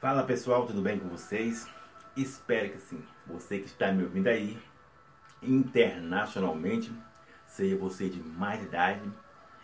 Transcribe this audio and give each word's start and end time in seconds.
Fala 0.00 0.22
pessoal, 0.22 0.66
tudo 0.66 0.80
bem 0.80 0.98
com 0.98 1.10
vocês? 1.10 1.68
Espero 2.16 2.70
que 2.70 2.80
sim. 2.80 3.04
Você 3.26 3.58
que 3.58 3.66
está 3.66 3.92
me 3.92 4.02
ouvindo 4.02 4.28
aí, 4.28 4.58
internacionalmente, 5.42 6.90
seja 7.46 7.76
você 7.76 8.08
de 8.08 8.18
mais 8.18 8.62
idade, 8.62 9.02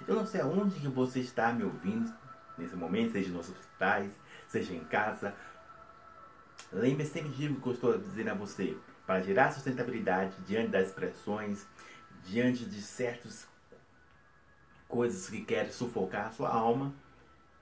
eu 0.06 0.14
não 0.14 0.26
sei 0.26 0.42
aonde 0.42 0.78
que 0.78 0.88
você 0.88 1.20
está 1.20 1.54
me 1.54 1.64
ouvindo 1.64 2.12
nesse 2.58 2.76
momento, 2.76 3.12
seja 3.12 3.32
nos 3.32 3.48
hospitais, 3.48 4.12
seja 4.46 4.74
em 4.74 4.84
casa. 4.84 5.34
Lembre 6.70 7.06
sempre 7.06 7.30
de 7.30 7.54
que 7.54 7.66
eu 7.66 7.72
estou 7.72 7.96
dizendo 7.96 8.28
a 8.28 8.34
você, 8.34 8.76
para 9.06 9.22
gerar 9.22 9.52
sustentabilidade 9.52 10.34
diante 10.46 10.68
das 10.68 10.92
pressões, 10.92 11.66
diante 12.26 12.66
de 12.66 12.82
certas 12.82 13.48
coisas 14.86 15.30
que 15.30 15.40
querem 15.40 15.72
sufocar 15.72 16.26
a 16.26 16.30
sua 16.32 16.50
alma. 16.50 16.92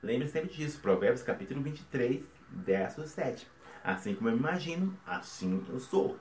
Lembre 0.05 0.29
sempre 0.29 0.50
disso, 0.50 0.80
Provérbios 0.80 1.23
capítulo 1.23 1.62
23, 1.62 2.23
verso 2.50 3.07
7. 3.07 3.49
Assim 3.82 4.14
como 4.14 4.29
eu 4.29 4.36
imagino, 4.36 4.94
assim 5.07 5.64
eu 5.71 5.80
sou. 5.80 6.18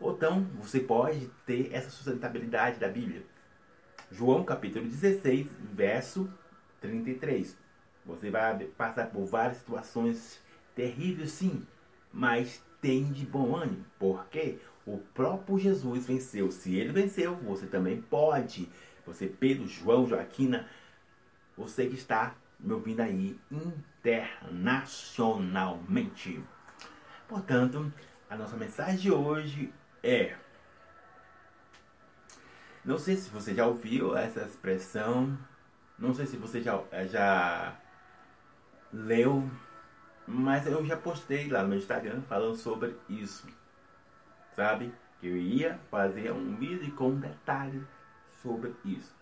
Ou 0.00 0.12
então, 0.12 0.44
você 0.54 0.78
pode 0.78 1.28
ter 1.44 1.74
essa 1.74 1.90
sustentabilidade 1.90 2.78
da 2.78 2.88
Bíblia. 2.88 3.26
João 4.12 4.44
capítulo 4.44 4.86
16, 4.86 5.48
verso 5.72 6.32
33. 6.80 7.58
Você 8.06 8.30
vai 8.30 8.64
passar 8.64 9.10
por 9.10 9.24
várias 9.26 9.56
situações 9.56 10.40
terríveis, 10.76 11.32
sim, 11.32 11.66
mas 12.12 12.62
tem 12.80 13.10
de 13.10 13.26
bom 13.26 13.56
ânimo, 13.56 13.84
porque 13.98 14.60
o 14.86 14.98
próprio 14.98 15.58
Jesus 15.58 16.06
venceu. 16.06 16.48
Se 16.52 16.76
ele 16.76 16.92
venceu, 16.92 17.34
você 17.34 17.66
também 17.66 18.00
pode. 18.02 18.68
Você, 19.04 19.26
Pedro, 19.26 19.66
João, 19.66 20.06
Joaquina, 20.06 20.68
você 21.56 21.88
que 21.88 21.96
está 21.96 22.36
me 22.64 22.72
ouvindo 22.72 23.00
aí 23.00 23.38
internacionalmente. 23.50 26.42
Portanto, 27.28 27.92
a 28.28 28.36
nossa 28.36 28.56
mensagem 28.56 28.96
de 28.96 29.12
hoje 29.12 29.72
é. 30.02 30.34
Não 32.82 32.98
sei 32.98 33.16
se 33.16 33.28
você 33.30 33.54
já 33.54 33.66
ouviu 33.66 34.16
essa 34.16 34.40
expressão, 34.42 35.38
não 35.98 36.14
sei 36.14 36.26
se 36.26 36.36
você 36.36 36.62
já, 36.62 36.82
já 37.10 37.76
leu, 38.92 39.48
mas 40.26 40.66
eu 40.66 40.84
já 40.84 40.96
postei 40.96 41.48
lá 41.48 41.62
no 41.62 41.76
Instagram 41.76 42.22
falando 42.22 42.56
sobre 42.56 42.96
isso. 43.08 43.46
Sabe? 44.54 44.92
Que 45.20 45.28
eu 45.28 45.36
ia 45.36 45.78
fazer 45.90 46.32
um 46.32 46.56
vídeo 46.56 46.92
com 46.94 47.14
detalhes 47.14 47.84
sobre 48.42 48.74
isso. 48.84 49.14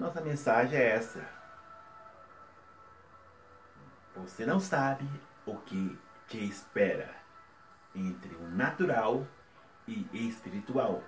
Nossa 0.00 0.22
mensagem 0.22 0.78
é 0.78 0.96
essa. 0.96 1.22
Você 4.16 4.46
não 4.46 4.58
sabe 4.58 5.06
o 5.44 5.58
que 5.58 5.98
te 6.26 6.42
espera 6.42 7.14
entre 7.94 8.34
o 8.34 8.48
natural 8.48 9.26
e 9.86 10.08
espiritual. 10.26 11.04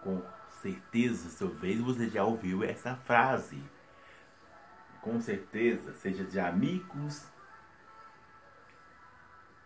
Com 0.00 0.22
certeza, 0.62 1.28
talvez 1.38 1.78
você 1.82 2.08
já 2.08 2.24
ouviu 2.24 2.64
essa 2.64 2.96
frase. 2.96 3.62
Com 5.02 5.20
certeza, 5.20 5.92
seja 5.92 6.24
de 6.24 6.40
amigos, 6.40 7.28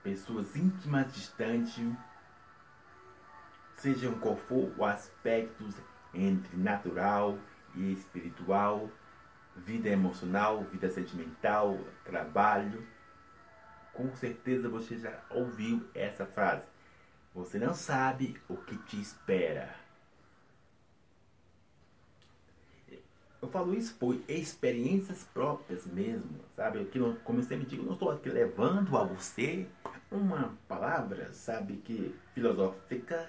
pessoas 0.03 0.57
íntimas 0.57 1.15
distantes, 1.15 1.97
sejam 3.77 4.19
qual 4.19 4.37
for 4.37 4.75
o 4.77 4.85
aspecto 4.85 5.65
entre 6.15 6.57
natural 6.57 7.39
e 7.75 7.93
espiritual, 7.93 8.89
vida 9.57 9.89
emocional, 9.89 10.62
vida 10.65 10.91
sentimental, 10.91 11.79
trabalho. 12.05 12.87
Com 13.93 14.15
certeza 14.17 14.69
você 14.69 14.98
já 14.98 15.20
ouviu 15.30 15.86
essa 15.95 16.27
frase. 16.27 16.64
Você 17.35 17.58
não 17.58 17.75
sabe 17.75 18.36
o 18.48 18.57
que 18.57 18.77
te 18.79 19.01
espera. 19.01 19.75
Eu 23.42 23.48
falo 23.51 23.75
isso 23.75 23.95
por 23.96 24.19
experiências 24.27 25.23
próprias 25.25 25.85
mesmo, 25.86 26.41
sabe? 26.57 26.89
Eu, 26.95 27.17
como 27.25 27.41
eu 27.41 27.42
sempre 27.42 27.67
digo, 27.67 27.85
não 27.85 27.92
estou 27.92 28.11
aqui 28.11 28.31
levando 28.31 28.96
a 28.96 29.05
você 29.05 29.69
uma 30.11 30.55
palavra, 30.67 31.31
sabe, 31.33 31.77
que 31.77 32.14
filosófica 32.33 33.29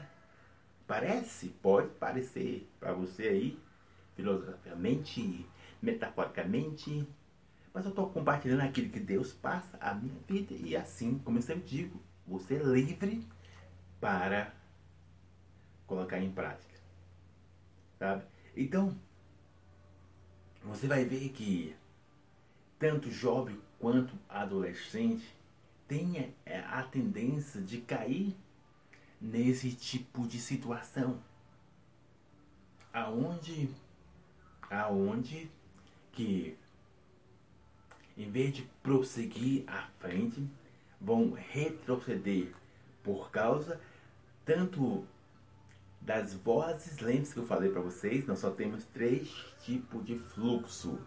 parece, 0.87 1.49
pode 1.61 1.89
parecer 1.95 2.69
para 2.79 2.93
você 2.93 3.27
aí, 3.27 3.59
filosoficamente, 4.15 5.45
metaforicamente, 5.81 7.07
mas 7.73 7.85
eu 7.85 7.89
estou 7.89 8.09
compartilhando 8.09 8.61
aquilo 8.61 8.89
que 8.89 8.99
Deus 8.99 9.33
passa 9.33 9.77
a 9.79 9.93
minha 9.93 10.15
vida 10.27 10.53
e 10.53 10.75
assim, 10.75 11.19
como 11.19 11.37
eu 11.37 11.41
sempre 11.41 11.67
digo, 11.67 11.99
você 12.25 12.55
é 12.55 12.63
livre 12.63 13.27
para 13.99 14.53
colocar 15.85 16.19
em 16.19 16.31
prática, 16.31 16.79
sabe? 17.99 18.23
Então, 18.55 18.97
você 20.63 20.87
vai 20.87 21.03
ver 21.05 21.29
que 21.29 21.75
tanto 22.79 23.11
jovem 23.11 23.59
quanto 23.79 24.13
adolescente 24.29 25.35
tem 25.87 26.33
é, 26.45 26.59
a 26.59 26.81
tendência 26.83 27.61
de 27.61 27.79
cair 27.81 28.35
nesse 29.25 29.71
tipo 29.71 30.27
de 30.27 30.39
situação. 30.39 31.19
Aonde 32.93 33.69
aonde 34.69 35.49
que 36.11 36.57
em 38.17 38.29
vez 38.31 38.53
de 38.53 38.63
prosseguir 38.81 39.63
à 39.67 39.87
frente, 39.99 40.47
vão 40.99 41.31
retroceder 41.31 42.53
por 43.03 43.29
causa 43.29 43.79
tanto 44.45 45.05
das 45.99 46.33
vozes, 46.33 46.99
lembre-se 46.99 47.33
que 47.33 47.39
eu 47.39 47.47
falei 47.47 47.71
para 47.71 47.81
vocês, 47.81 48.25
nós 48.27 48.39
só 48.39 48.51
temos 48.51 48.85
três 48.85 49.27
tipos 49.63 50.05
de 50.05 50.15
fluxo 50.15 50.99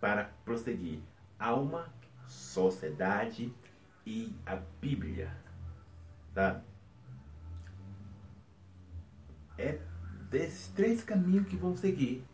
para 0.00 0.24
prosseguir: 0.44 1.00
alma, 1.38 1.92
sociedade 2.26 3.52
e 4.06 4.32
a 4.46 4.56
Bíblia. 4.56 5.36
Tá? 6.34 6.62
É 9.58 9.80
desses 10.30 10.68
três 10.68 11.02
caminhos 11.02 11.48
que 11.48 11.56
vão 11.56 11.76
seguir. 11.76 12.24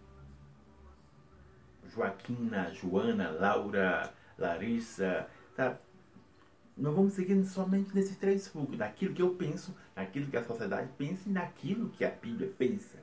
Joaquina, 1.89 2.73
Joana, 2.75 3.31
Laura, 3.31 4.13
Larissa, 4.37 5.29
tá? 5.57 5.79
Nós 6.77 6.95
vamos 6.95 7.13
seguir 7.15 7.43
somente 7.45 7.95
nesses 7.95 8.17
três 8.17 8.49
fluxos, 8.49 8.77
naquilo 8.77 9.15
que 9.15 9.23
eu 9.23 9.35
penso, 9.37 9.75
naquilo 9.95 10.27
que 10.27 10.37
a 10.37 10.45
sociedade 10.45 10.91
pensa 10.99 11.29
e 11.29 11.33
naquilo 11.33 11.91
que 11.91 12.05
a 12.05 12.11
Bíblia 12.11 12.53
pensa. 12.59 12.99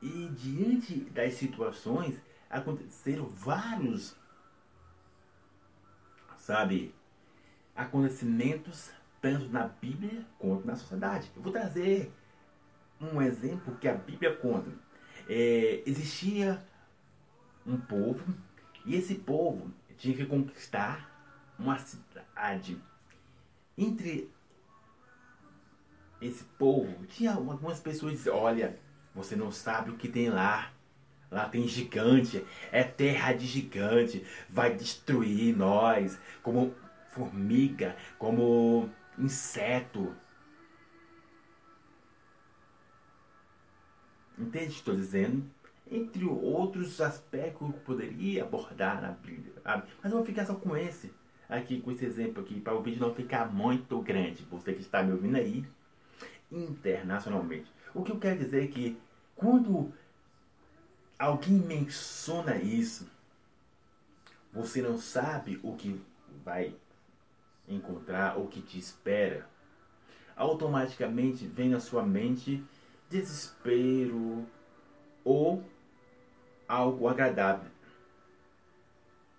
E 0.00 0.28
diante 0.30 1.00
das 1.10 1.34
situações, 1.34 2.20
aconteceram 2.48 3.26
vários, 3.26 4.16
sabe, 6.38 6.94
acontecimentos, 7.76 8.90
tanto 9.22 9.48
na 9.48 9.68
Bíblia 9.68 10.26
quanto 10.38 10.66
na 10.66 10.74
sociedade. 10.76 11.30
Eu 11.34 11.42
vou 11.42 11.52
trazer 11.52 12.12
um 13.00 13.22
exemplo 13.22 13.76
que 13.76 13.88
a 13.88 13.94
Bíblia 13.94 14.34
conta. 14.36 14.70
É, 15.28 15.82
existia 15.86 16.62
um 17.64 17.78
povo 17.78 18.34
e 18.84 18.96
esse 18.96 19.14
povo 19.14 19.72
tinha 19.96 20.16
que 20.16 20.26
conquistar 20.26 21.08
uma 21.56 21.78
cidade. 21.78 22.76
Entre 23.78 24.28
esse 26.20 26.44
povo, 26.44 27.06
tinha 27.06 27.32
algumas 27.32 27.78
pessoas 27.78 28.12
que 28.12 28.18
diziam, 28.18 28.36
olha, 28.36 28.78
você 29.14 29.36
não 29.36 29.52
sabe 29.52 29.90
o 29.90 29.96
que 29.96 30.08
tem 30.08 30.28
lá. 30.28 30.72
Lá 31.30 31.48
tem 31.48 31.66
gigante, 31.66 32.44
é 32.70 32.84
terra 32.84 33.32
de 33.32 33.46
gigante, 33.46 34.22
vai 34.50 34.74
destruir 34.74 35.56
nós, 35.56 36.20
como 36.42 36.74
formiga, 37.08 37.96
como 38.18 38.90
inseto. 39.18 40.14
Entende 44.38 44.64
o 44.64 44.68
que 44.68 44.74
estou 44.74 44.96
dizendo? 44.96 45.44
Entre 45.90 46.24
outros 46.24 47.00
aspectos 47.00 47.68
que 47.68 47.76
eu 47.76 47.80
poderia 47.80 48.44
abordar 48.44 49.02
na 49.02 49.10
Bíblia. 49.10 49.52
Mas 49.64 50.10
eu 50.10 50.18
vou 50.18 50.24
ficar 50.24 50.46
só 50.46 50.54
com 50.54 50.76
esse 50.76 51.12
aqui 51.56 51.80
com 51.80 51.90
esse 51.90 52.04
exemplo 52.04 52.42
aqui, 52.42 52.60
para 52.60 52.74
o 52.74 52.82
vídeo 52.82 53.00
não 53.00 53.14
ficar 53.14 53.52
muito 53.52 54.00
grande. 54.00 54.46
Você 54.50 54.72
que 54.72 54.80
está 54.80 55.02
me 55.02 55.12
ouvindo 55.12 55.36
aí, 55.36 55.64
internacionalmente. 56.50 57.70
O 57.94 58.02
que 58.02 58.12
eu 58.12 58.18
quero 58.18 58.38
dizer 58.38 58.64
é 58.64 58.66
que 58.68 58.98
quando 59.36 59.92
alguém 61.18 61.54
menciona 61.54 62.56
isso, 62.56 63.06
você 64.52 64.82
não 64.82 64.98
sabe 64.98 65.60
o 65.62 65.76
que 65.76 66.00
vai 66.44 66.74
encontrar, 67.68 68.38
o 68.38 68.46
que 68.46 68.60
te 68.60 68.78
espera. 68.78 69.48
Automaticamente 70.36 71.46
vem 71.46 71.68
na 71.68 71.80
sua 71.80 72.02
mente 72.02 72.64
desespero, 73.08 74.46
ou 75.24 75.62
algo 76.66 77.06
agradável. 77.08 77.70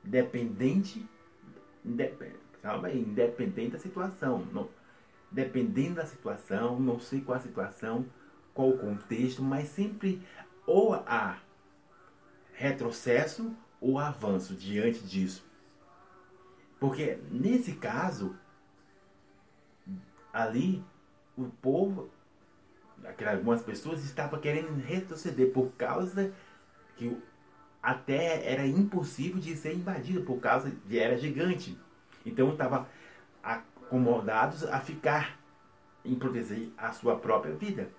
Dependente, 0.04 1.08
independente, 1.84 2.38
calma 2.62 2.90
aí, 2.90 3.00
independente 3.00 3.72
da 3.72 3.80
situação. 3.80 4.46
Não, 4.52 4.70
dependendo 5.32 5.96
da 5.96 6.06
situação, 6.06 6.80
não 6.80 7.00
sei 7.00 7.22
qual 7.22 7.38
a 7.38 7.42
situação, 7.42 8.06
qual 8.54 8.70
o 8.70 8.78
contexto, 8.78 9.42
mas 9.42 9.70
sempre 9.70 10.22
ou 10.66 10.94
há 10.94 11.40
retrocesso 12.54 13.56
ou 13.82 13.98
avanço 13.98 14.56
diante 14.56 15.00
disso. 15.04 15.44
Porque 16.84 17.18
nesse 17.32 17.76
caso, 17.76 18.36
ali, 20.34 20.84
o 21.38 21.46
povo, 21.46 22.10
algumas 23.26 23.62
pessoas 23.62 24.04
estavam 24.04 24.38
querendo 24.38 24.76
retroceder 24.82 25.54
por 25.54 25.72
causa 25.78 26.34
que 26.98 27.18
a 27.82 27.94
terra 27.94 28.44
era 28.44 28.68
impossível 28.68 29.40
de 29.40 29.56
ser 29.56 29.74
invadida 29.74 30.26
por 30.26 30.42
causa 30.42 30.72
de 30.86 31.00
era 31.00 31.18
gigante. 31.18 31.80
Então 32.26 32.52
estavam 32.52 32.86
acomodados 33.42 34.66
a 34.66 34.82
ficar 34.82 35.40
em 36.04 36.16
proteger 36.16 36.70
a 36.78 36.92
sua 36.92 37.16
própria 37.16 37.56
vida. 37.56 37.90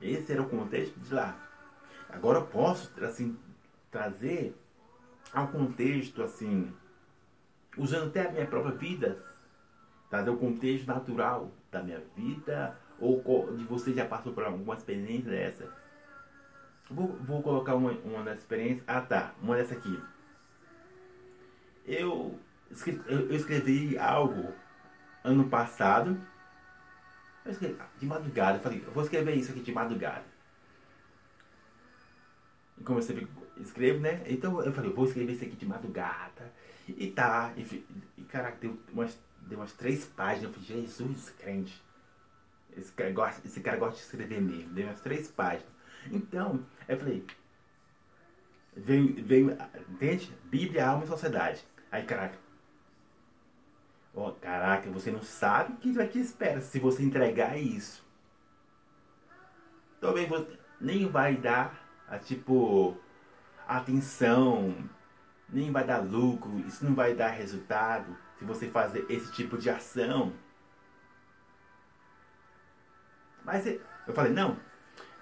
Esse 0.00 0.30
era 0.30 0.42
o 0.42 0.48
contexto 0.48 0.96
de 1.00 1.12
lá. 1.12 1.36
Agora 2.08 2.38
eu 2.38 2.46
posso 2.46 2.88
assim 3.04 3.36
trazer 3.90 4.56
ao 5.32 5.48
contexto 5.48 6.22
assim, 6.22 6.72
usando 7.76 8.08
até 8.08 8.26
a 8.26 8.32
minha 8.32 8.46
própria 8.46 8.74
vida, 8.74 9.18
trazer 10.10 10.30
o 10.30 10.36
contexto 10.36 10.86
natural 10.86 11.50
da 11.70 11.82
minha 11.82 12.00
vida 12.16 12.76
ou 12.98 13.54
de 13.56 13.64
você 13.64 13.92
já 13.92 14.04
passou 14.04 14.32
por 14.32 14.44
alguma 14.44 14.74
experiência 14.74 15.30
dessa. 15.30 15.82
Vou, 16.90 17.08
vou 17.08 17.42
colocar 17.42 17.74
uma, 17.74 17.90
uma 18.04 18.22
das 18.22 18.38
experiências. 18.38 18.84
Ah 18.86 19.00
tá, 19.00 19.34
uma 19.40 19.56
dessa 19.56 19.74
aqui. 19.74 20.00
Eu, 21.86 22.38
eu 23.08 23.34
escrevi 23.34 23.98
algo 23.98 24.52
ano 25.24 25.48
passado. 25.48 26.18
Escrevi, 27.46 27.76
de 27.98 28.06
madrugada. 28.06 28.58
Eu 28.58 28.62
falei, 28.62 28.84
eu 28.86 28.92
vou 28.92 29.02
escrever 29.02 29.34
isso 29.34 29.50
aqui 29.50 29.60
de 29.60 29.72
madrugada. 29.72 30.24
E 32.78 32.84
como 32.84 32.98
eu 32.98 33.02
sempre 33.02 33.26
escrevo, 33.58 34.00
né? 34.00 34.22
Então 34.26 34.62
eu 34.62 34.72
falei, 34.72 34.90
eu 34.90 34.94
vou 34.94 35.06
escrever 35.06 35.32
isso 35.32 35.44
aqui 35.44 35.56
de 35.56 35.66
madrugada. 35.66 36.52
E 36.88 37.10
tá. 37.10 37.52
E, 37.56 37.84
e 38.18 38.22
caraca, 38.24 38.58
deu 38.60 38.78
umas, 38.92 39.18
deu 39.42 39.58
umas 39.58 39.72
três 39.72 40.04
páginas. 40.04 40.44
Eu 40.44 40.62
falei, 40.62 40.82
Jesus, 40.82 41.30
crente. 41.30 41.82
Esse 42.76 42.92
cara, 42.92 43.12
gosta, 43.12 43.46
esse 43.46 43.60
cara 43.60 43.76
gosta 43.76 43.96
de 43.96 44.02
escrever 44.02 44.40
mesmo. 44.40 44.72
Deu 44.72 44.86
umas 44.86 45.00
três 45.00 45.28
páginas. 45.28 45.70
Então, 46.10 46.64
eu 46.88 46.98
falei, 46.98 47.24
veio, 48.76 49.24
veio, 49.24 49.56
entende? 49.88 50.32
Bíblia, 50.44 50.88
alma 50.88 51.04
e 51.04 51.08
sociedade. 51.08 51.64
Aí, 51.90 52.04
caraca. 52.04 52.38
Oh, 54.14 54.32
caraca, 54.32 54.90
você 54.90 55.10
não 55.10 55.22
sabe 55.22 55.72
o 55.72 55.76
que 55.76 55.92
vai 55.92 56.06
te 56.06 56.18
espera 56.18 56.60
se 56.60 56.78
você 56.78 57.02
entregar 57.02 57.56
isso. 57.56 58.04
Também 60.00 60.26
você 60.26 60.58
nem 60.80 61.08
vai 61.08 61.36
dar 61.36 61.88
a 62.06 62.18
tipo 62.18 62.96
atenção, 63.66 64.74
nem 65.52 65.70
vai 65.70 65.84
dar 65.84 65.98
lucro, 65.98 66.58
isso 66.60 66.84
não 66.84 66.94
vai 66.94 67.14
dar 67.14 67.28
resultado 67.28 68.16
se 68.38 68.44
você 68.44 68.68
fazer 68.68 69.04
esse 69.08 69.30
tipo 69.32 69.58
de 69.58 69.68
ação. 69.68 70.32
Mas 73.44 73.66
eu 73.66 74.14
falei, 74.14 74.32
não, 74.32 74.58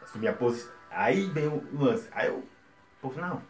assumi 0.00 0.28
a 0.28 0.32
posição. 0.32 0.72
Aí 0.90 1.26
vem 1.30 1.48
o 1.48 1.66
lance. 1.72 2.08
Aí 2.12 2.28
eu, 2.28 2.46
pô, 3.00 3.12
não, 3.12 3.42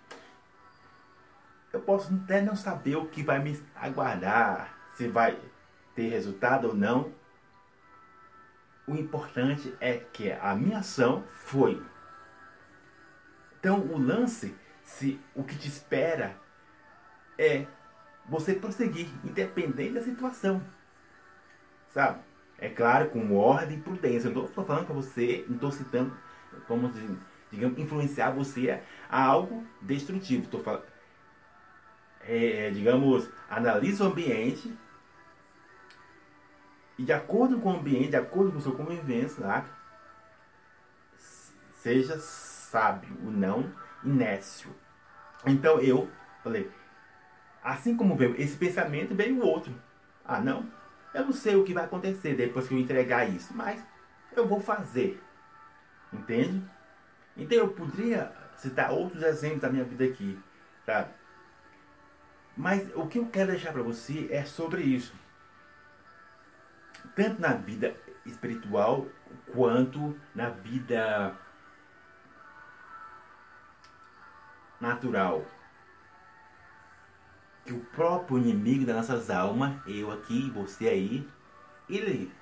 eu 1.72 1.80
posso 1.80 2.12
até 2.14 2.40
não 2.40 2.56
saber 2.56 2.96
o 2.96 3.06
que 3.06 3.22
vai 3.22 3.38
me 3.38 3.62
aguardar, 3.74 4.74
se 4.94 5.06
vai 5.06 5.38
ter 5.94 6.08
resultado 6.08 6.68
ou 6.68 6.74
não. 6.74 7.12
O 8.86 8.94
importante 8.94 9.76
é 9.80 9.98
que 9.98 10.32
a 10.32 10.54
minha 10.54 10.78
ação 10.78 11.24
foi. 11.32 11.80
Então 13.58 13.80
o 13.80 13.98
lance 13.98 14.56
se 14.82 15.20
o 15.34 15.44
que 15.44 15.56
te 15.56 15.68
espera 15.68 16.36
é 17.40 17.66
você 18.28 18.54
prosseguir, 18.54 19.08
independente 19.24 19.94
da 19.94 20.02
situação. 20.02 20.62
Sabe? 21.88 22.20
É 22.58 22.68
claro, 22.68 23.08
com 23.08 23.34
ordem 23.36 23.78
e 23.78 23.80
prudência. 23.80 24.28
Eu 24.28 24.34
não 24.34 24.44
estou 24.44 24.64
falando 24.64 24.84
para 24.84 24.94
você, 24.94 25.44
não 25.48 25.54
estou 25.54 25.72
citando 25.72 26.14
como, 26.66 26.92
digamos, 27.50 27.78
influenciar 27.78 28.30
você 28.30 28.80
a 29.08 29.24
algo 29.24 29.66
destrutivo. 29.80 30.44
Estou 30.44 30.62
falando, 30.62 30.84
é, 32.20 32.66
é, 32.66 32.70
digamos, 32.70 33.28
analise 33.48 34.02
o 34.02 34.06
ambiente 34.06 34.76
e 36.98 37.02
de 37.02 37.12
acordo 37.14 37.58
com 37.58 37.72
o 37.72 37.76
ambiente, 37.78 38.10
de 38.10 38.16
acordo 38.16 38.52
com 38.52 38.58
o 38.58 38.60
seu 38.60 38.72
convivência, 38.72 39.42
tá? 39.42 39.64
seja 41.72 42.18
sábio, 42.18 43.16
não 43.22 43.72
inércio. 44.04 44.70
Então 45.46 45.80
eu 45.80 46.10
falei, 46.42 46.70
assim 47.62 47.96
como 47.96 48.16
veio 48.16 48.40
esse 48.40 48.56
pensamento, 48.56 49.14
veio 49.14 49.36
o 49.36 49.46
outro. 49.46 49.74
Ah, 50.24 50.40
não, 50.40 50.70
eu 51.12 51.24
não 51.24 51.32
sei 51.32 51.56
o 51.56 51.64
que 51.64 51.74
vai 51.74 51.84
acontecer 51.84 52.34
depois 52.34 52.68
que 52.68 52.74
eu 52.74 52.78
entregar 52.78 53.28
isso, 53.28 53.54
mas 53.54 53.84
eu 54.34 54.46
vou 54.46 54.60
fazer. 54.60 55.22
Entende? 56.12 56.62
Então 57.36 57.58
eu 57.58 57.68
poderia 57.68 58.32
citar 58.56 58.90
outros 58.92 59.22
exemplos 59.22 59.60
da 59.60 59.70
minha 59.70 59.84
vida 59.84 60.04
aqui, 60.04 60.38
sabe? 60.84 61.10
Mas 62.56 62.90
o 62.94 63.06
que 63.06 63.18
eu 63.18 63.26
quero 63.26 63.52
deixar 63.52 63.72
para 63.72 63.82
você 63.82 64.28
é 64.30 64.44
sobre 64.44 64.82
isso. 64.82 65.14
Tanto 67.14 67.40
na 67.40 67.54
vida 67.54 67.96
espiritual 68.26 69.06
quanto 69.52 70.18
na 70.34 70.50
vida 70.50 71.34
natural. 74.80 75.44
Que 77.64 77.72
o 77.72 77.80
próprio 77.80 78.38
inimigo 78.38 78.86
das 78.86 78.96
nossas 78.96 79.30
almas, 79.30 79.76
eu 79.86 80.10
aqui, 80.10 80.50
você 80.50 80.88
aí, 80.88 81.28
ele, 81.88 82.32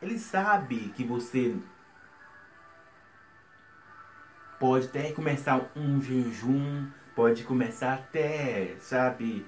ele 0.00 0.18
sabe 0.18 0.92
que 0.96 1.04
você 1.04 1.56
pode 4.58 4.86
até 4.86 5.12
começar 5.12 5.70
um 5.76 6.00
jejum, 6.00 6.86
pode 7.14 7.44
começar 7.44 7.94
até, 7.94 8.76
sabe, 8.78 9.46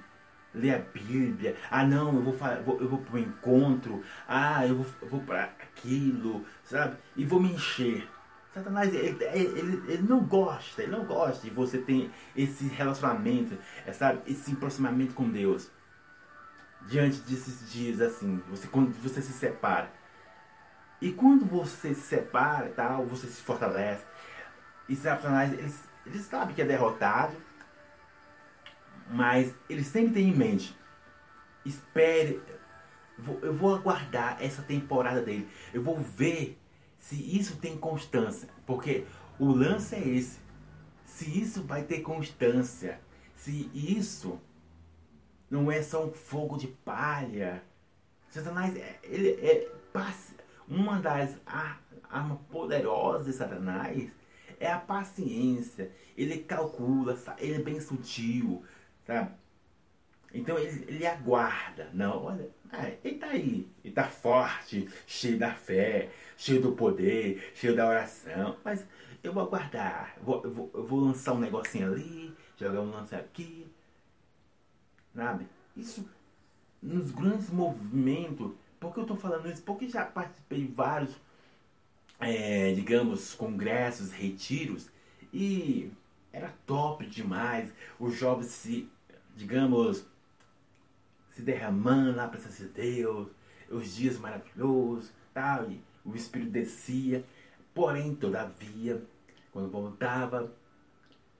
ler 0.53 0.75
a 0.75 0.79
Bíblia. 0.79 1.55
Ah, 1.69 1.83
não, 1.83 2.15
eu 2.15 2.21
vou, 2.21 2.79
eu 2.79 2.89
vou 2.89 2.99
para 2.99 3.15
o 3.15 3.19
encontro. 3.19 4.03
Ah, 4.27 4.65
eu 4.65 4.77
vou, 4.77 4.85
eu 5.01 5.07
vou 5.07 5.21
para 5.21 5.43
aquilo, 5.43 6.45
sabe? 6.63 6.97
E 7.15 7.25
vou 7.25 7.39
me 7.39 7.53
encher. 7.53 8.07
Satanás, 8.53 8.93
ele, 8.93 9.23
ele, 9.23 9.91
ele 9.91 10.03
não 10.03 10.21
gosta, 10.21 10.81
ele 10.81 10.91
não 10.91 11.05
gosta 11.05 11.47
de 11.47 11.53
você 11.53 11.77
ter 11.77 12.09
esse 12.35 12.65
relacionamento, 12.65 13.57
é, 13.85 13.93
sabe? 13.93 14.21
Esse 14.25 14.53
aproximamento 14.53 15.13
com 15.13 15.29
Deus. 15.29 15.71
Diante 16.87 17.19
desses 17.21 17.71
dias, 17.71 18.01
assim, 18.01 18.41
você, 18.49 18.67
quando 18.67 18.91
você 19.01 19.21
se 19.21 19.33
separa. 19.33 19.91
E 21.01 21.11
quando 21.11 21.45
você 21.45 21.93
se 21.93 22.01
separa 22.01 22.69
tal, 22.69 23.05
você 23.05 23.27
se 23.27 23.41
fortalece. 23.41 24.03
E 24.87 24.95
Satanás, 24.95 25.53
ele, 25.53 25.71
ele 26.05 26.19
sabe 26.19 26.53
que 26.53 26.61
é 26.61 26.65
derrotado, 26.65 27.35
mas 29.11 29.53
ele 29.69 29.83
sempre 29.83 30.15
tem 30.15 30.29
em 30.29 30.35
mente. 30.35 30.75
Espere, 31.63 32.41
eu 33.43 33.53
vou 33.53 33.75
aguardar 33.75 34.37
essa 34.41 34.63
temporada 34.63 35.21
dele. 35.21 35.47
Eu 35.71 35.83
vou 35.83 35.99
ver 35.99 36.59
se 36.99 37.15
isso 37.15 37.57
tem 37.57 37.77
constância. 37.77 38.47
Porque 38.65 39.05
o 39.39 39.47
lance 39.47 39.95
é 39.95 40.07
esse. 40.07 40.39
Se 41.05 41.41
isso 41.41 41.63
vai 41.63 41.83
ter 41.83 42.01
constância. 42.01 42.99
Se 43.35 43.71
isso 43.73 44.39
não 45.49 45.71
é 45.71 45.81
só 45.81 46.05
um 46.05 46.11
fogo 46.11 46.57
de 46.57 46.67
palha. 46.67 47.63
Satanás, 48.29 48.75
é, 48.75 48.99
ele 49.03 49.29
é 49.29 49.71
uma 50.67 50.99
das 50.99 51.35
armas 52.09 52.37
poderosas 52.51 53.25
de 53.25 53.33
Satanás 53.33 54.11
é 54.59 54.71
a 54.71 54.77
paciência. 54.77 55.91
Ele 56.17 56.39
calcula, 56.39 57.17
ele 57.37 57.55
é 57.55 57.63
bem 57.63 57.79
sutil, 57.79 58.63
sabe? 59.05 59.31
Então 60.33 60.57
ele, 60.59 60.85
ele 60.87 61.07
aguarda. 61.07 61.89
Não, 61.93 62.23
olha, 62.23 62.49
é, 62.71 62.97
ele 63.03 63.17
tá 63.17 63.27
aí. 63.27 63.67
Ele 63.83 63.93
tá 63.93 64.05
forte, 64.05 64.87
cheio 65.07 65.37
da 65.37 65.53
fé, 65.53 66.09
cheio 66.37 66.61
do 66.61 66.73
poder, 66.73 67.51
cheio 67.55 67.75
da 67.75 67.87
oração. 67.87 68.57
Mas 68.63 68.85
eu 69.23 69.33
vou 69.33 69.43
aguardar. 69.43 70.15
Vou, 70.21 70.43
eu 70.43 70.51
vou, 70.51 70.71
eu 70.73 70.85
vou 70.85 70.99
lançar 70.99 71.33
um 71.33 71.39
negocinho 71.39 71.91
ali, 71.91 72.33
jogar 72.57 72.81
um 72.81 72.91
lance 72.91 73.15
aqui. 73.15 73.67
Sabe? 75.15 75.47
Isso 75.75 76.07
nos 76.81 77.11
grandes 77.11 77.49
movimentos. 77.49 78.51
Por 78.79 78.93
que 78.93 78.99
eu 78.99 79.05
tô 79.05 79.15
falando 79.15 79.49
isso? 79.51 79.61
Porque 79.63 79.89
já 79.89 80.05
participei 80.05 80.61
de 80.61 80.71
vários, 80.71 81.13
é, 82.19 82.73
digamos, 82.73 83.33
congressos, 83.33 84.11
retiros. 84.11 84.89
E 85.33 85.91
era 86.31 86.53
top 86.65 87.05
demais. 87.05 87.73
Os 87.99 88.15
jovens 88.15 88.47
se, 88.47 88.89
digamos, 89.35 90.05
se 91.39 91.41
derramando 91.41 92.13
na 92.13 92.27
presença 92.27 92.65
de 92.65 92.69
Deus, 92.69 93.29
os 93.69 93.95
dias 93.95 94.19
maravilhosos, 94.19 95.09
tal, 95.33 95.71
e 95.71 95.81
o 96.03 96.13
Espírito 96.13 96.51
descia. 96.51 97.23
Porém, 97.73 98.13
todavia, 98.13 99.01
quando 99.51 99.71
voltava 99.71 100.51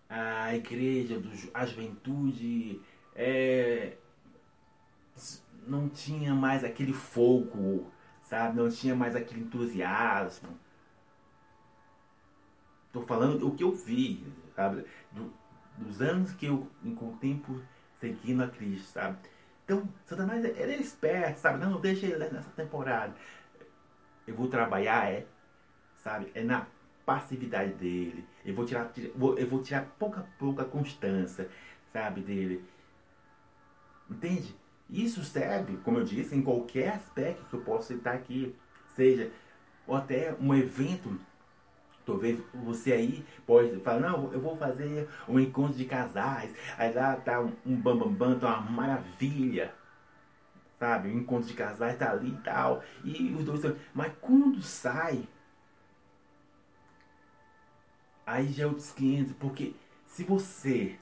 a 0.08 0.56
igreja, 0.56 1.22
a 1.53 1.65
juventude, 1.65 2.79
é, 3.13 3.98
não 5.68 5.89
tinha 5.89 6.34
mais 6.34 6.63
aquele 6.63 6.94
fogo, 6.94 7.91
sabe? 8.24 8.56
Não 8.56 8.70
tinha 8.70 8.96
mais 8.96 9.18
aquele 9.18 9.41
entusiasmo. 9.41 10.58
Estou 12.88 13.06
falando 13.06 13.46
o 13.46 13.53
que 13.53 13.65
eu 13.65 13.75
vi, 13.75 14.25
sabe? 14.56 14.86
Do, 15.12 15.34
dos 15.77 16.01
anos 16.01 16.32
que 16.32 16.46
eu, 16.46 16.65
o 16.86 17.18
tempo, 17.20 17.62
seguindo 18.00 18.41
a 18.41 18.48
Cristo, 18.48 18.88
sabe? 18.94 19.18
Então, 19.69 19.88
Satanás, 20.03 20.43
ele 20.43 20.73
é 20.73 20.81
esperto, 20.81 21.38
sabe? 21.38 21.63
Não, 21.63 21.79
deixa 21.79 22.07
ele 22.07 22.27
nessa 22.29 22.49
temporada. 22.55 23.13
Eu 24.25 24.33
vou 24.33 24.47
trabalhar, 24.47 25.11
é, 25.11 25.27
sabe? 25.97 26.31
É 26.33 26.41
na 26.41 26.65
passividade 27.05 27.73
dele. 27.73 28.25
Eu 28.43 28.55
vou 28.55 28.65
tirar, 28.65 28.91
eu 28.95 29.47
vou 29.47 29.61
tirar 29.61 29.85
pouco 29.99 30.19
a 30.19 30.23
pouco 30.39 30.59
a 30.59 30.65
constância, 30.65 31.47
sabe, 31.93 32.21
dele. 32.21 32.65
Entende? 34.09 34.55
Isso 34.89 35.23
serve, 35.23 35.77
como 35.83 35.99
eu 35.99 36.03
disse, 36.03 36.35
em 36.35 36.41
qualquer 36.41 36.95
aspecto 36.95 37.45
que 37.45 37.53
eu 37.53 37.61
possa 37.61 37.93
citar 37.93 38.15
aqui. 38.15 38.55
Seja, 38.95 39.31
ou 39.85 39.95
até 39.95 40.35
um 40.41 40.55
evento 40.55 41.15
Talvez 42.09 42.39
você 42.53 42.91
aí 42.91 43.23
pode 43.45 43.79
falar, 43.81 43.99
não, 43.99 44.33
eu 44.33 44.41
vou 44.41 44.57
fazer 44.57 45.07
um 45.27 45.39
encontro 45.39 45.77
de 45.77 45.85
casais. 45.85 46.51
Aí 46.75 46.91
lá 46.91 47.15
tá 47.15 47.39
um 47.39 47.75
bambambam, 47.75 48.13
bam, 48.13 48.29
bam, 48.31 48.39
tá 48.39 48.59
uma 48.59 48.71
maravilha. 48.71 49.71
Sabe? 50.79 51.09
O 51.09 51.13
encontro 51.13 51.47
de 51.47 51.53
casais 51.53 51.99
tá 51.99 52.11
ali 52.11 52.29
e 52.29 52.37
tal. 52.37 52.83
E 53.03 53.35
os 53.35 53.45
dois. 53.45 53.61
Mas 53.93 54.11
quando 54.19 54.59
sai. 54.63 55.27
Aí 58.25 58.51
já 58.51 58.63
é 58.63 58.67
outros 58.67 58.91
500. 58.91 59.33
Porque 59.33 59.75
se 60.07 60.23
você. 60.23 60.97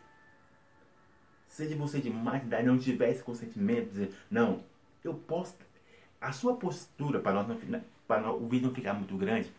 Seja 1.47 1.75
você 1.77 2.01
de 2.01 2.09
mais 2.09 2.43
idade, 2.43 2.67
não 2.67 2.77
tivesse 2.77 3.23
consentimento, 3.23 3.89
dizer, 3.89 4.13
não, 4.29 4.63
eu 5.03 5.13
posso. 5.13 5.55
A 6.19 6.33
sua 6.33 6.57
postura, 6.57 7.19
para, 7.19 7.43
nós 7.43 7.57
para 8.07 8.31
o 8.31 8.45
vídeo 8.45 8.67
não 8.67 8.75
ficar 8.75 8.93
muito 8.93 9.15
grande, 9.15 9.51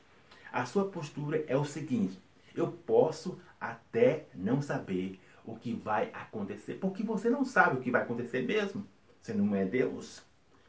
a 0.52 0.64
sua 0.64 0.88
postura 0.88 1.44
é 1.46 1.56
o 1.56 1.64
seguinte: 1.64 2.18
eu 2.54 2.68
posso 2.70 3.40
até 3.60 4.26
não 4.34 4.60
saber 4.62 5.20
o 5.44 5.56
que 5.56 5.72
vai 5.72 6.10
acontecer, 6.12 6.74
porque 6.74 7.02
você 7.02 7.30
não 7.30 7.44
sabe 7.44 7.76
o 7.76 7.80
que 7.80 7.90
vai 7.90 8.02
acontecer 8.02 8.42
mesmo. 8.42 8.86
Você 9.20 9.32
não 9.32 9.54
é 9.54 9.64
Deus. 9.64 10.22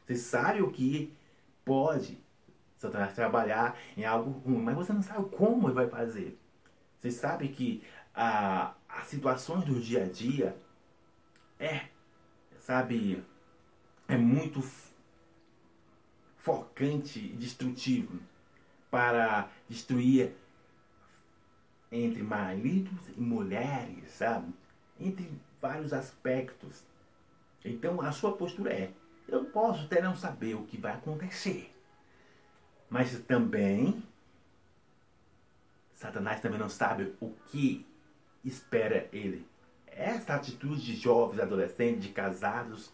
Você 0.06 0.16
sabe 0.16 0.62
o 0.62 0.70
que 0.70 1.14
pode 1.64 2.18
Satanás 2.76 3.14
trabalhar 3.14 3.78
em 3.96 4.04
algo 4.04 4.30
ruim, 4.30 4.62
mas 4.62 4.74
você 4.74 4.92
não 4.92 5.02
sabe 5.02 5.28
como 5.36 5.68
ele 5.68 5.74
vai 5.74 5.88
fazer. 5.88 6.38
Você 6.98 7.10
sabe 7.10 7.48
que 7.48 7.82
a, 8.14 8.74
as 8.88 9.06
situações 9.06 9.64
do 9.64 9.78
dia 9.78 10.04
a 10.04 10.08
dia 10.08 10.56
é, 11.58 11.88
sabe, 12.58 13.22
é 14.08 14.16
muito 14.16 14.62
focante 16.38 17.18
e 17.18 17.36
destrutivo 17.36 18.18
para 18.90 19.48
destruir 19.68 20.32
entre 21.90 22.22
maridos 22.22 23.08
e 23.16 23.20
mulheres, 23.20 24.10
sabe? 24.12 24.52
Entre 24.98 25.30
vários 25.60 25.92
aspectos. 25.92 26.82
Então 27.64 28.00
a 28.00 28.12
sua 28.12 28.32
postura 28.32 28.72
é: 28.72 28.90
eu 29.28 29.44
posso 29.46 29.84
até 29.84 30.00
não 30.00 30.16
saber 30.16 30.54
o 30.54 30.64
que 30.64 30.76
vai 30.76 30.92
acontecer, 30.92 31.72
mas 32.88 33.18
também 33.20 34.02
Satanás 35.94 36.40
também 36.40 36.58
não 36.58 36.70
sabe 36.70 37.14
o 37.20 37.30
que 37.48 37.86
espera 38.42 39.06
ele. 39.12 39.46
Essa 39.86 40.34
atitude 40.34 40.80
de 40.82 40.96
jovens, 40.96 41.40
adolescentes, 41.40 42.04
de 42.04 42.08
casados, 42.08 42.90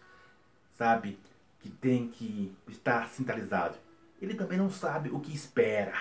sabe, 0.73 1.17
que 1.61 1.69
tem 1.69 2.09
que 2.09 2.53
estar 2.67 3.07
sintonizado 3.07 3.77
ele 4.21 4.33
também 4.35 4.57
não 4.57 4.69
sabe 4.69 5.09
o 5.09 5.19
que 5.19 5.33
espera. 5.33 5.97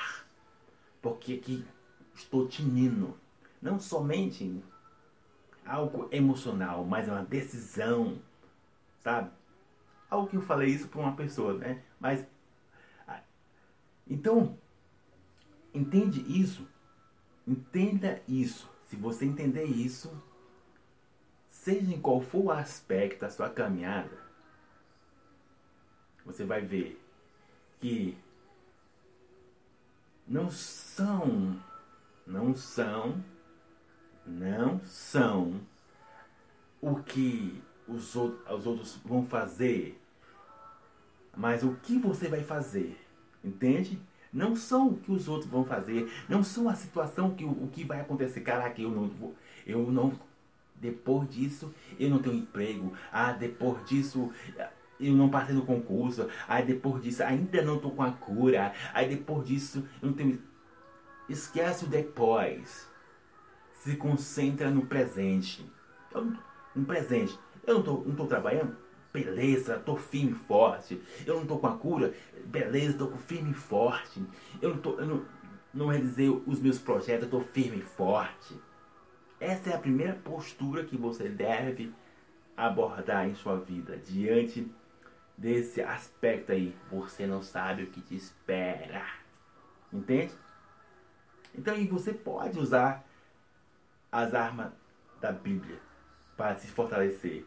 Porque 1.00 1.34
aqui 1.34 1.64
estou 2.14 2.48
tinindo. 2.48 3.18
Não 3.60 3.78
somente 3.78 4.62
algo 5.64 6.08
emocional, 6.12 6.84
mas 6.84 7.08
uma 7.08 7.24
decisão, 7.24 8.20
sabe? 9.00 9.30
Algo 10.08 10.28
que 10.28 10.36
eu 10.36 10.42
falei 10.42 10.68
isso 10.68 10.88
para 10.88 11.00
uma 11.00 11.16
pessoa, 11.16 11.54
né? 11.54 11.82
Mas 11.98 12.26
então 14.08 14.56
entende 15.74 16.20
isso, 16.40 16.66
entenda 17.46 18.22
isso. 18.28 18.70
Se 18.84 18.94
você 18.94 19.24
entender 19.24 19.64
isso, 19.64 20.22
seja 21.48 21.92
em 21.92 22.00
qual 22.00 22.20
for 22.20 22.44
o 22.44 22.50
aspecto 22.52 23.22
da 23.22 23.30
sua 23.30 23.50
caminhada, 23.50 24.16
você 26.24 26.44
vai 26.44 26.60
ver 26.60 27.04
que 27.86 28.18
não 30.26 30.50
são, 30.50 31.56
não 32.26 32.52
são, 32.52 33.22
não 34.26 34.80
são 34.84 35.60
o 36.80 36.96
que 36.96 37.62
os, 37.86 38.16
os 38.16 38.66
outros 38.66 38.98
vão 39.04 39.24
fazer, 39.24 40.02
mas 41.36 41.62
o 41.62 41.76
que 41.76 41.96
você 41.96 42.26
vai 42.26 42.42
fazer, 42.42 42.98
entende? 43.44 44.00
Não 44.32 44.56
são 44.56 44.88
o 44.88 44.96
que 44.96 45.12
os 45.12 45.28
outros 45.28 45.48
vão 45.48 45.64
fazer, 45.64 46.10
não 46.28 46.42
são 46.42 46.68
a 46.68 46.74
situação 46.74 47.36
que 47.36 47.44
o, 47.44 47.68
que 47.68 47.84
vai 47.84 48.00
acontecer. 48.00 48.40
Caraca, 48.40 48.82
eu 48.82 48.90
não 48.90 49.08
vou, 49.08 49.34
eu 49.64 49.92
não 49.92 50.12
depois 50.74 51.30
disso 51.30 51.72
eu 51.98 52.10
não 52.10 52.18
tenho 52.18 52.34
emprego. 52.34 52.92
Ah, 53.12 53.32
depois 53.32 53.82
disso 53.86 54.32
eu 54.98 55.12
não 55.12 55.28
passei 55.28 55.54
no 55.54 55.66
concurso, 55.66 56.28
aí 56.48 56.64
depois 56.64 57.02
disso 57.02 57.22
ainda 57.22 57.62
não 57.62 57.78
tô 57.78 57.90
com 57.90 58.02
a 58.02 58.12
cura, 58.12 58.72
aí 58.94 59.08
depois 59.08 59.46
disso 59.46 59.86
eu 60.02 60.08
não 60.08 60.16
tenho. 60.16 60.40
Esquece 61.28 61.84
o 61.84 61.88
depois. 61.88 62.88
Se 63.72 63.96
concentra 63.96 64.70
no 64.70 64.86
presente. 64.86 65.64
Eu, 66.14 66.32
no 66.74 66.84
presente. 66.84 67.38
Eu 67.66 67.74
não 67.74 67.82
tô, 67.82 67.92
não 68.06 68.14
tô 68.14 68.26
trabalhando? 68.26 68.76
Beleza, 69.12 69.78
tô 69.78 69.96
firme 69.96 70.32
e 70.32 70.34
forte. 70.34 71.00
Eu 71.26 71.36
não 71.36 71.46
tô 71.46 71.58
com 71.58 71.66
a 71.66 71.76
cura? 71.76 72.14
Beleza, 72.44 72.98
tô 72.98 73.08
firme 73.16 73.50
e 73.50 73.54
forte. 73.54 74.24
Eu 74.60 74.70
não 74.70 74.78
tô. 74.78 74.98
Eu 75.00 75.06
não, 75.06 75.24
não 75.74 75.86
realizei 75.88 76.28
os 76.28 76.60
meus 76.60 76.78
projetos, 76.78 77.24
eu 77.24 77.30
tô 77.30 77.40
firme 77.40 77.78
e 77.78 77.82
forte. 77.82 78.54
Essa 79.38 79.70
é 79.70 79.74
a 79.74 79.78
primeira 79.78 80.14
postura 80.14 80.84
que 80.84 80.96
você 80.96 81.28
deve 81.28 81.92
abordar 82.56 83.28
em 83.28 83.34
sua 83.34 83.58
vida 83.58 83.98
diante 83.98 84.66
desse 85.36 85.82
aspecto 85.82 86.52
aí. 86.52 86.74
Você 86.90 87.26
não 87.26 87.42
sabe 87.42 87.82
o 87.82 87.90
que 87.90 88.00
te 88.00 88.16
espera. 88.16 89.04
Entende? 89.92 90.32
Então 91.54 91.74
aí 91.74 91.86
você 91.86 92.12
pode 92.12 92.58
usar 92.58 93.04
as 94.10 94.34
armas 94.34 94.72
da 95.20 95.32
Bíblia 95.32 95.78
para 96.36 96.56
se 96.56 96.68
fortalecer. 96.68 97.44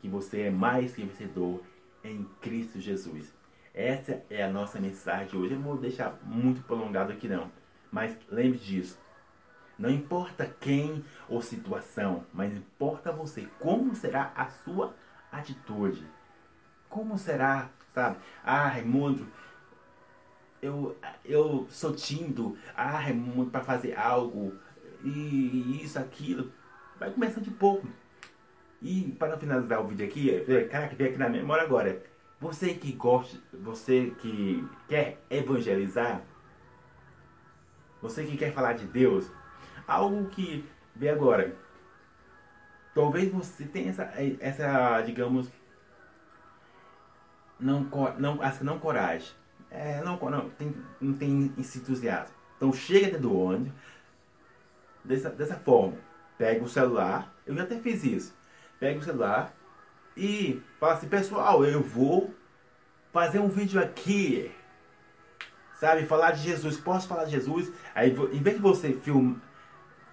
Que 0.00 0.08
você 0.08 0.42
é 0.42 0.50
mais 0.50 0.94
que 0.94 1.04
vencedor 1.04 1.62
em 2.02 2.24
Cristo 2.40 2.80
Jesus. 2.80 3.34
Essa 3.74 4.22
é 4.30 4.42
a 4.42 4.50
nossa 4.50 4.80
mensagem 4.80 5.38
hoje. 5.38 5.52
Eu 5.54 5.58
não 5.58 5.66
vou 5.66 5.78
deixar 5.78 6.18
muito 6.22 6.62
prolongado 6.62 7.12
aqui 7.12 7.28
não. 7.28 7.50
Mas 7.90 8.16
lembre 8.28 8.58
disso. 8.58 8.98
Não 9.78 9.90
importa 9.90 10.46
quem 10.60 11.04
ou 11.28 11.40
situação, 11.40 12.26
mas 12.32 12.52
importa 12.52 13.12
você. 13.12 13.48
Como 13.58 13.94
será 13.94 14.32
a 14.36 14.48
sua 14.48 14.94
atitude? 15.32 16.06
Como 16.90 17.16
será, 17.16 17.70
sabe? 17.94 18.18
Ah, 18.44 18.66
Raimundo, 18.66 19.26
eu, 20.60 20.96
eu 21.24 21.66
sou 21.70 21.94
tímido. 21.94 22.58
Ah, 22.76 22.98
Raimundo, 22.98 23.50
para 23.50 23.64
fazer 23.64 23.96
algo. 23.98 24.52
E 25.02 25.80
isso, 25.82 25.98
aquilo. 25.98 26.52
Vai 26.98 27.10
começar 27.10 27.40
de 27.40 27.50
pouco. 27.50 27.86
E 28.82 29.12
para 29.18 29.38
finalizar 29.38 29.80
o 29.80 29.86
vídeo 29.86 30.06
aqui, 30.06 30.44
cara 30.70 30.88
que 30.88 30.96
veio 30.96 31.10
aqui 31.10 31.18
na 31.18 31.28
memória 31.28 31.64
agora. 31.64 32.02
Você 32.40 32.74
que 32.74 32.92
gosta, 32.92 33.38
você 33.52 34.14
que 34.18 34.66
quer 34.88 35.18
evangelizar, 35.28 36.22
você 38.00 38.24
que 38.24 38.36
quer 38.36 38.52
falar 38.52 38.72
de 38.72 38.86
Deus, 38.86 39.30
algo 39.86 40.28
que 40.30 40.64
vê 40.96 41.10
agora. 41.10 41.54
Talvez 42.94 43.30
você 43.30 43.66
tenha 43.66 43.90
essa, 43.90 44.10
essa 44.40 45.02
digamos, 45.02 45.50
não, 47.60 47.86
não, 48.18 48.42
acho 48.42 48.58
que 48.58 48.64
não 48.64 48.78
coragem. 48.78 49.28
É, 49.70 50.02
não, 50.02 50.18
não, 50.18 50.50
tem, 50.50 50.74
não 51.00 51.14
tem 51.14 51.52
entusiasmo. 51.56 52.34
Então 52.56 52.72
chega 52.72 53.06
dentro 53.06 53.22
do 53.22 53.36
ônibus 53.36 53.72
dessa, 55.04 55.30
dessa 55.30 55.56
forma. 55.56 55.96
pega 56.36 56.64
o 56.64 56.68
celular, 56.68 57.32
eu 57.46 57.54
já 57.54 57.62
até 57.62 57.78
fiz 57.78 58.04
isso. 58.04 58.34
Pega 58.78 58.98
o 58.98 59.02
celular 59.02 59.54
e 60.16 60.62
fala 60.78 60.94
assim, 60.94 61.08
pessoal, 61.08 61.64
eu 61.64 61.82
vou 61.82 62.34
fazer 63.12 63.38
um 63.38 63.48
vídeo 63.48 63.80
aqui. 63.80 64.50
Sabe, 65.74 66.04
falar 66.04 66.32
de 66.32 66.42
Jesus, 66.42 66.76
posso 66.76 67.08
falar 67.08 67.24
de 67.24 67.30
Jesus? 67.30 67.72
Aí 67.94 68.10
em 68.10 68.42
vez 68.42 68.56
de 68.56 68.62
você 68.62 68.92
filmar, 68.92 69.40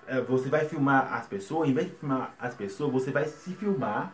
é, 0.06 0.22
você 0.22 0.48
vai 0.48 0.66
filmar 0.66 1.14
as 1.14 1.28
pessoas, 1.28 1.68
em 1.68 1.74
vez 1.74 1.90
de 1.90 1.96
filmar 1.96 2.34
as 2.40 2.56
pessoas, 2.56 2.92
você 2.92 3.12
vai 3.12 3.26
se 3.26 3.54
filmar, 3.54 4.14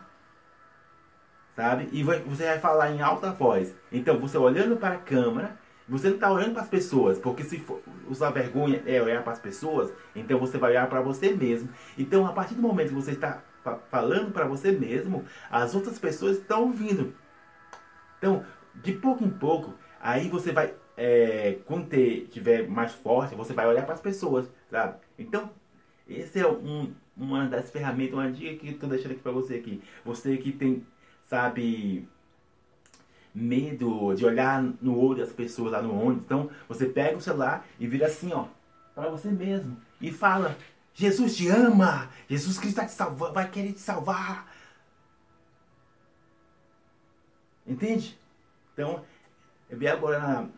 sabe? 1.54 1.88
E 1.92 2.02
vai, 2.02 2.20
você 2.20 2.44
vai 2.44 2.58
falar 2.58 2.90
em 2.90 3.00
alta 3.00 3.32
voz. 3.32 3.74
Então, 3.92 4.18
você 4.18 4.36
olhando 4.36 4.76
para 4.76 4.94
a 4.94 4.98
câmera, 4.98 5.56
você 5.88 6.08
não 6.08 6.14
está 6.14 6.32
olhando 6.32 6.54
para 6.54 6.62
as 6.62 6.68
pessoas, 6.68 7.18
porque 7.18 7.44
se 7.44 7.58
for, 7.58 7.82
usar 8.08 8.30
vergonha 8.30 8.82
é 8.86 9.00
olhar 9.02 9.22
para 9.22 9.34
as 9.34 9.38
pessoas, 9.38 9.92
então 10.16 10.38
você 10.38 10.56
vai 10.56 10.70
olhar 10.70 10.88
para 10.88 11.00
você 11.00 11.32
mesmo. 11.32 11.68
Então, 11.98 12.26
a 12.26 12.32
partir 12.32 12.54
do 12.54 12.62
momento 12.62 12.88
que 12.88 12.94
você 12.94 13.12
está 13.12 13.42
falando 13.90 14.32
para 14.32 14.46
você 14.46 14.72
mesmo, 14.72 15.24
as 15.50 15.74
outras 15.74 15.98
pessoas 15.98 16.38
estão 16.38 16.64
ouvindo. 16.64 17.14
Então, 18.18 18.44
de 18.74 18.92
pouco 18.92 19.24
em 19.24 19.30
pouco, 19.30 19.74
aí 20.00 20.28
você 20.28 20.52
vai, 20.52 20.74
é, 20.96 21.58
quando 21.66 21.88
tiver 22.30 22.66
mais 22.68 22.92
forte, 22.92 23.34
você 23.34 23.52
vai 23.52 23.66
olhar 23.66 23.84
para 23.84 23.94
as 23.94 24.00
pessoas, 24.00 24.50
sabe? 24.70 24.96
Então, 25.18 25.50
esse 26.08 26.38
é 26.38 26.46
um, 26.46 26.92
uma 27.16 27.46
das 27.46 27.70
ferramentas, 27.70 28.14
uma 28.14 28.30
dica 28.30 28.56
que 28.56 28.68
estou 28.68 28.88
deixando 28.88 29.12
aqui 29.12 29.20
para 29.20 29.32
você 29.32 29.54
aqui. 29.54 29.82
Você 30.04 30.36
que 30.36 30.52
tem, 30.52 30.86
sabe, 31.34 32.08
medo 33.34 34.14
de 34.14 34.24
olhar 34.24 34.62
no 34.62 34.96
olho 34.96 35.18
das 35.18 35.32
pessoas 35.32 35.72
lá 35.72 35.82
no 35.82 35.92
ônibus. 35.92 36.24
Então, 36.24 36.48
você 36.68 36.86
pega 36.86 37.16
o 37.16 37.20
celular 37.20 37.66
e 37.80 37.88
vira 37.88 38.06
assim, 38.06 38.32
ó, 38.32 38.46
para 38.94 39.10
você 39.10 39.28
mesmo. 39.32 39.76
E 40.00 40.12
fala, 40.12 40.56
Jesus 40.94 41.36
te 41.36 41.48
ama! 41.48 42.08
Jesus 42.28 42.56
Cristo 42.56 42.76
vai 42.76 42.86
te 42.86 42.92
salvar, 42.92 43.32
vai 43.32 43.50
querer 43.50 43.72
te 43.72 43.80
salvar. 43.80 44.48
Entende? 47.66 48.16
Então, 48.72 49.04
é 49.68 49.74
bem 49.74 49.88
agora 49.88 50.48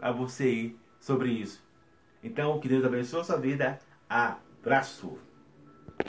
a 0.00 0.10
você 0.10 0.74
sobre 1.00 1.30
isso. 1.30 1.62
Então, 2.24 2.58
que 2.58 2.68
Deus 2.68 2.84
abençoe 2.84 3.20
a 3.20 3.24
sua 3.24 3.36
vida. 3.36 3.78
Abraço! 4.08 5.27